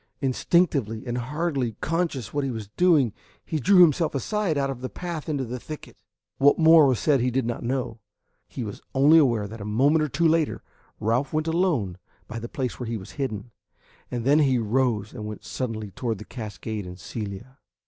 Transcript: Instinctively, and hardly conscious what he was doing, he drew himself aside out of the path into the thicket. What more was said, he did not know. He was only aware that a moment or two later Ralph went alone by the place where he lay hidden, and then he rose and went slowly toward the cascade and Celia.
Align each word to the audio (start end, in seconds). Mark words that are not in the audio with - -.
Instinctively, 0.19 1.05
and 1.05 1.15
hardly 1.15 1.73
conscious 1.79 2.33
what 2.33 2.43
he 2.43 2.49
was 2.49 2.69
doing, 2.69 3.13
he 3.45 3.59
drew 3.59 3.81
himself 3.83 4.15
aside 4.15 4.57
out 4.57 4.71
of 4.71 4.81
the 4.81 4.89
path 4.89 5.29
into 5.29 5.45
the 5.45 5.59
thicket. 5.59 5.95
What 6.39 6.57
more 6.57 6.87
was 6.87 6.97
said, 6.97 7.19
he 7.19 7.29
did 7.29 7.45
not 7.45 7.61
know. 7.61 7.99
He 8.47 8.63
was 8.63 8.81
only 8.95 9.19
aware 9.19 9.47
that 9.47 9.61
a 9.61 9.63
moment 9.63 10.01
or 10.01 10.09
two 10.09 10.27
later 10.27 10.63
Ralph 10.99 11.33
went 11.33 11.45
alone 11.47 11.99
by 12.27 12.39
the 12.39 12.49
place 12.49 12.79
where 12.79 12.87
he 12.87 12.97
lay 12.97 13.05
hidden, 13.15 13.51
and 14.09 14.25
then 14.25 14.39
he 14.39 14.57
rose 14.57 15.13
and 15.13 15.27
went 15.27 15.43
slowly 15.45 15.91
toward 15.91 16.17
the 16.17 16.25
cascade 16.25 16.87
and 16.87 16.99
Celia. 16.99 17.59